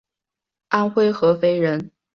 [0.69, 1.91] 安徽合肥人。